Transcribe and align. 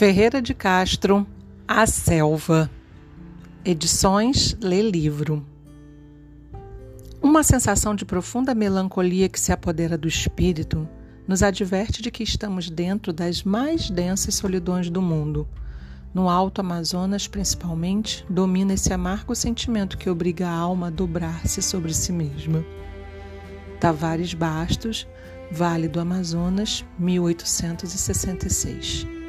Ferreira 0.00 0.40
de 0.40 0.54
Castro, 0.54 1.26
A 1.68 1.86
Selva. 1.86 2.70
Edições 3.62 4.56
Lê 4.58 4.80
Livro. 4.80 5.44
Uma 7.20 7.42
sensação 7.42 7.94
de 7.94 8.06
profunda 8.06 8.54
melancolia 8.54 9.28
que 9.28 9.38
se 9.38 9.52
apodera 9.52 9.98
do 9.98 10.08
espírito 10.08 10.88
nos 11.28 11.42
adverte 11.42 12.00
de 12.00 12.10
que 12.10 12.22
estamos 12.22 12.70
dentro 12.70 13.12
das 13.12 13.42
mais 13.42 13.90
densas 13.90 14.36
solidões 14.36 14.88
do 14.88 15.02
mundo. 15.02 15.46
No 16.14 16.30
Alto 16.30 16.62
Amazonas, 16.62 17.28
principalmente, 17.28 18.24
domina 18.30 18.72
esse 18.72 18.94
amargo 18.94 19.34
sentimento 19.34 19.98
que 19.98 20.08
obriga 20.08 20.48
a 20.48 20.54
alma 20.54 20.86
a 20.86 20.90
dobrar-se 20.90 21.60
sobre 21.60 21.92
si 21.92 22.10
mesma. 22.10 22.64
Tavares 23.78 24.32
Bastos, 24.32 25.06
Vale 25.52 25.88
do 25.88 26.00
Amazonas, 26.00 26.86
1866. 26.98 29.19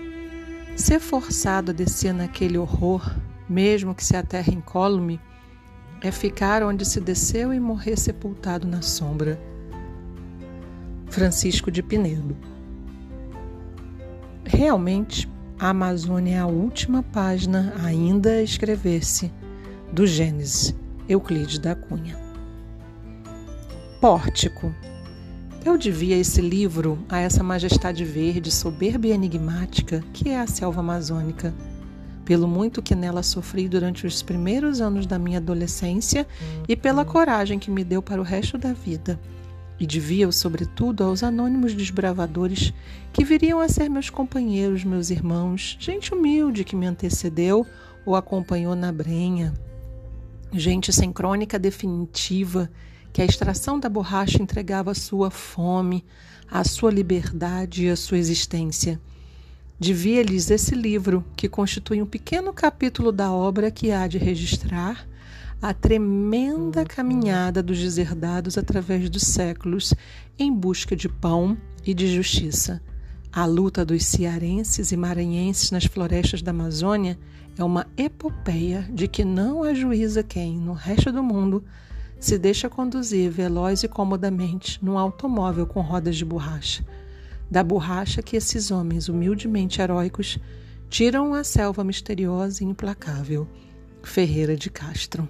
Ser 0.81 0.99
forçado 0.99 1.69
a 1.69 1.73
descer 1.75 2.11
naquele 2.11 2.57
horror, 2.57 3.15
mesmo 3.47 3.93
que 3.93 4.03
se 4.03 4.15
aterre 4.17 4.51
incólume, 4.51 5.21
é 6.01 6.09
ficar 6.11 6.63
onde 6.63 6.83
se 6.85 6.99
desceu 6.99 7.53
e 7.53 7.59
morrer 7.59 7.95
sepultado 7.99 8.67
na 8.67 8.81
sombra. 8.81 9.39
Francisco 11.11 11.69
de 11.69 11.83
Pinedo. 11.83 12.35
Realmente, 14.43 15.29
a 15.59 15.69
Amazônia 15.69 16.37
é 16.37 16.39
a 16.39 16.47
última 16.47 17.03
página 17.03 17.75
ainda 17.85 18.31
a 18.31 18.41
escrever-se 18.41 19.31
do 19.93 20.07
Gênesis, 20.07 20.75
Euclides 21.07 21.59
da 21.59 21.75
Cunha. 21.75 22.17
Pórtico. 24.01 24.73
Eu 25.63 25.77
devia 25.77 26.17
esse 26.17 26.41
livro 26.41 26.97
a 27.07 27.19
essa 27.19 27.43
majestade 27.43 28.03
verde, 28.03 28.51
soberba 28.51 29.05
e 29.05 29.11
enigmática 29.11 30.03
que 30.11 30.29
é 30.29 30.39
a 30.39 30.47
selva 30.47 30.79
amazônica, 30.79 31.53
pelo 32.25 32.47
muito 32.47 32.81
que 32.81 32.95
nela 32.95 33.21
sofri 33.21 33.69
durante 33.69 34.07
os 34.07 34.23
primeiros 34.23 34.81
anos 34.81 35.05
da 35.05 35.19
minha 35.19 35.37
adolescência 35.37 36.27
e 36.67 36.75
pela 36.75 37.05
coragem 37.05 37.59
que 37.59 37.69
me 37.69 37.83
deu 37.83 38.01
para 38.01 38.19
o 38.19 38.23
resto 38.23 38.57
da 38.57 38.73
vida. 38.73 39.19
E 39.79 39.85
devia, 39.85 40.31
sobretudo, 40.31 41.03
aos 41.03 41.21
anônimos 41.21 41.75
desbravadores 41.75 42.73
que 43.13 43.23
viriam 43.23 43.59
a 43.59 43.69
ser 43.69 43.87
meus 43.87 44.09
companheiros, 44.09 44.83
meus 44.83 45.11
irmãos, 45.11 45.77
gente 45.79 46.11
humilde 46.11 46.63
que 46.63 46.75
me 46.75 46.87
antecedeu 46.87 47.67
ou 48.03 48.15
acompanhou 48.15 48.75
na 48.75 48.91
brenha, 48.91 49.53
gente 50.51 50.91
sem 50.91 51.13
crônica 51.13 51.59
definitiva 51.59 52.67
que 53.11 53.21
a 53.21 53.25
extração 53.25 53.79
da 53.79 53.89
borracha 53.89 54.41
entregava 54.41 54.91
a 54.91 54.95
sua 54.95 55.29
fome, 55.29 56.03
a 56.49 56.63
sua 56.63 56.91
liberdade 56.91 57.85
e 57.85 57.89
a 57.89 57.95
sua 57.95 58.17
existência. 58.17 58.99
Devia-lhes 59.79 60.51
esse 60.51 60.75
livro, 60.75 61.25
que 61.35 61.49
constitui 61.49 62.01
um 62.01 62.05
pequeno 62.05 62.53
capítulo 62.53 63.11
da 63.11 63.31
obra 63.31 63.71
que 63.71 63.91
há 63.91 64.07
de 64.07 64.17
registrar 64.17 65.07
a 65.61 65.73
tremenda 65.73 66.83
caminhada 66.85 67.61
dos 67.61 67.79
deserdados 67.79 68.57
através 68.57 69.09
dos 69.09 69.23
séculos 69.23 69.93
em 70.37 70.51
busca 70.51 70.95
de 70.95 71.07
pão 71.07 71.57
e 71.85 71.93
de 71.93 72.13
justiça. 72.13 72.81
A 73.31 73.45
luta 73.45 73.85
dos 73.85 74.05
cearenses 74.05 74.91
e 74.91 74.97
maranhenses 74.97 75.71
nas 75.71 75.85
florestas 75.85 76.41
da 76.41 76.51
Amazônia 76.51 77.17
é 77.57 77.63
uma 77.63 77.87
epopeia 77.95 78.89
de 78.91 79.07
que 79.07 79.23
não 79.23 79.63
ajuiza 79.63 80.23
quem, 80.23 80.57
no 80.57 80.73
resto 80.73 81.11
do 81.11 81.23
mundo, 81.23 81.63
se 82.21 82.37
deixa 82.37 82.69
conduzir 82.69 83.31
veloz 83.31 83.81
e 83.81 83.87
comodamente 83.87 84.79
num 84.81 84.95
automóvel 84.97 85.65
com 85.65 85.81
rodas 85.81 86.15
de 86.15 86.23
borracha. 86.23 86.85
Da 87.49 87.63
borracha 87.63 88.21
que 88.21 88.37
esses 88.37 88.69
homens 88.69 89.09
humildemente 89.09 89.81
heróicos 89.81 90.37
tiram 90.87 91.33
a 91.33 91.43
selva 91.43 91.83
misteriosa 91.83 92.63
e 92.63 92.67
implacável. 92.67 93.47
Ferreira 94.03 94.55
de 94.55 94.69
Castro. 94.69 95.27